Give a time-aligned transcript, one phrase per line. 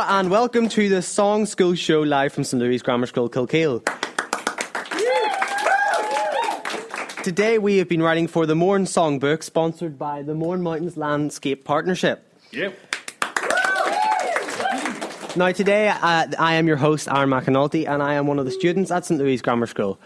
[0.00, 3.82] and welcome to the Songschool Show live from St Louis Grammar School, Kilkeel.
[7.22, 11.64] Today we have been writing for the Mourne Songbook, sponsored by the Mourne Mountains Landscape
[11.64, 12.26] Partnership.
[12.50, 12.76] Yep.
[15.36, 18.52] Now, today uh, I am your host, Aaron McAnulty, and I am one of the
[18.52, 19.98] students at St Louis Grammar School.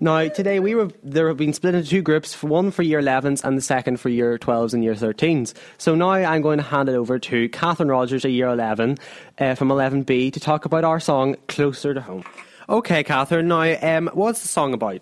[0.00, 3.42] Now, today we were there have been split into two groups, one for year 11s
[3.42, 5.54] and the second for year 12s and year 13s.
[5.76, 8.98] So now I'm going to hand it over to Catherine Rogers, a year 11
[9.38, 12.22] uh, from 11B, to talk about our song "Closer to Home."
[12.68, 13.48] Okay, Catherine.
[13.48, 15.00] Now, um, what's the song about?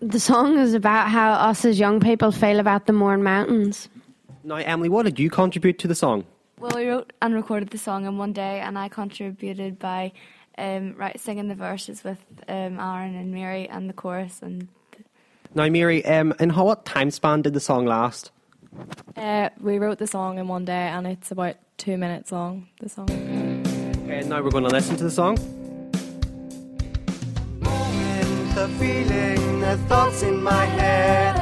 [0.00, 3.90] The song is about how us as young people feel about the Mourne Mountains.
[4.44, 6.24] Now, Emily, what did you contribute to the song?
[6.58, 10.12] Well, we wrote and recorded the song in one day, and I contributed by
[10.58, 12.18] um, right, singing the verses with
[12.48, 14.40] um, Aaron and Mary and the chorus.
[14.42, 14.68] And
[15.54, 18.30] Now, Mary, um, in how, what time span did the song last?
[19.16, 22.68] Uh, we wrote the song in one day, and it's about two minutes long.
[22.80, 23.10] The song.
[23.10, 25.38] Okay, now we're going to listen to the song.
[28.54, 31.34] the feeling, the thoughts in my head,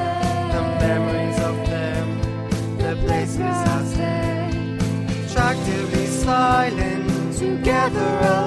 [0.51, 5.27] the memories of them, the places I stay.
[5.27, 8.42] Attractively silent, together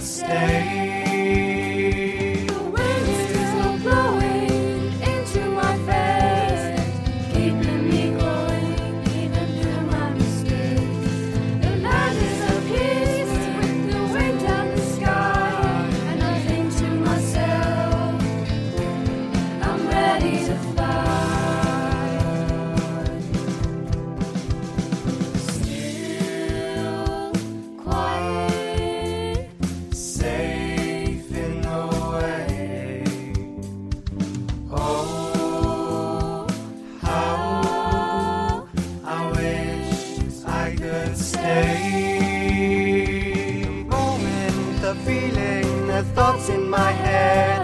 [0.00, 0.81] Stay.
[45.04, 47.62] Feeling, the thoughts in my head,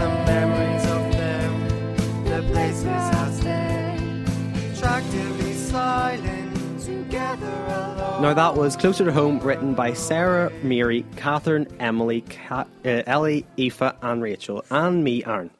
[0.00, 4.72] the memories of them, the places I stay.
[4.74, 8.22] Attractively silent, together alone.
[8.22, 13.46] Now that was Closer to Home, written by Sarah, Mary, Catherine, Emily, Ca- uh, Ellie,
[13.58, 15.50] Aoife, and Rachel, and me, Aaron.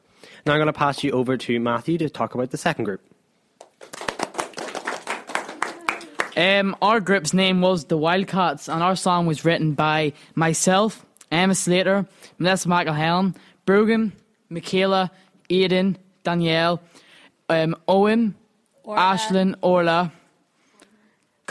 [0.45, 3.01] Now I'm going to pass you over to Matthew to talk about the second group.
[6.37, 11.55] Um, our group's name was the Wildcats, and our song was written by myself, Emma
[11.55, 12.05] Slater,
[12.37, 14.11] Melissa McElhelm, Brogan,
[14.49, 15.11] Michaela,
[15.49, 16.81] Aidan, Danielle,
[17.49, 18.35] um, Owen,
[18.85, 20.11] Ashlyn, Orla,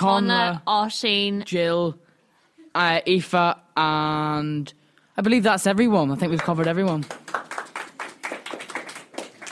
[0.00, 1.98] Anna, Oisin, Jill,
[2.74, 4.72] uh, Aoife, and
[5.16, 6.10] I believe that's everyone.
[6.10, 7.04] I think we've covered everyone.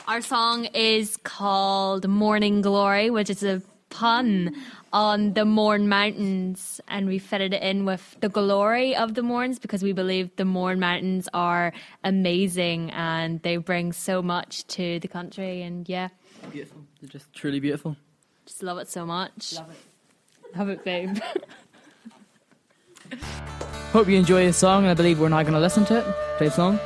[0.06, 4.54] Our song is called Morning Glory, which is a pun
[4.92, 9.58] on the Mourne Mountains, and we fitted it in with the glory of the Mournes
[9.60, 11.72] because we believe the Mourne Mountains are
[12.04, 15.62] amazing and they bring so much to the country.
[15.62, 16.08] And yeah,
[16.50, 16.84] Beautiful.
[17.00, 17.96] They're just truly beautiful.
[18.46, 19.54] just love it so much.
[19.54, 20.56] Love it.
[20.58, 21.18] Love it, babe.
[23.92, 26.04] Hope you enjoy the song, and I believe we're now going to listen to it.
[26.38, 26.78] Play the song.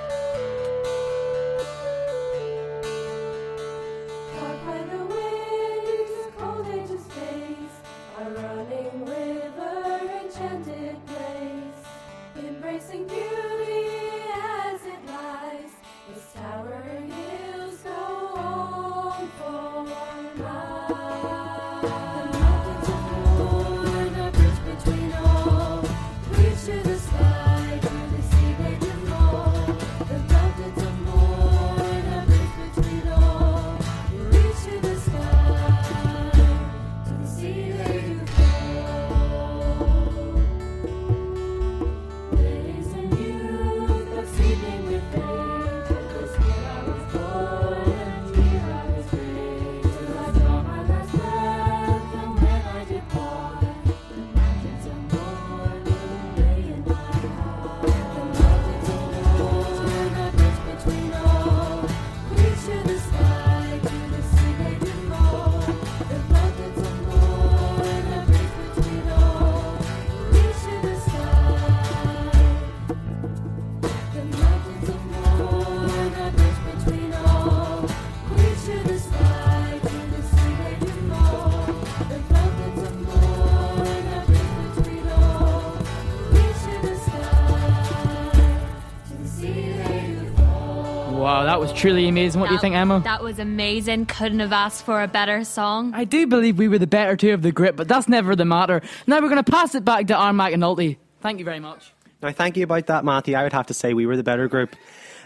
[91.75, 92.41] Truly amazing.
[92.41, 93.01] What do you think, Emma?
[93.01, 94.07] That was amazing.
[94.07, 95.93] Couldn't have asked for a better song.
[95.95, 98.45] I do believe we were the better two of the group, but that's never the
[98.45, 98.83] matter.
[99.07, 100.97] Now we're going to pass it back to Aaron McAnulty.
[101.21, 101.93] Thank you very much.
[102.23, 103.35] Now, thank you about that, Matthew.
[103.35, 104.77] I would have to say we were the better group.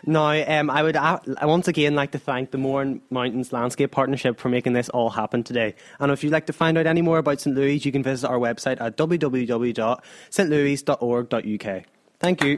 [0.05, 4.39] Now, um, I would uh, once again like to thank the Mourne Mountains Landscape Partnership
[4.39, 5.75] for making this all happen today.
[5.99, 7.57] And if you'd like to find out any more about St.
[7.57, 11.85] Louis, you can visit our website at www.stlouis.org.uk.
[12.19, 12.57] Thank you.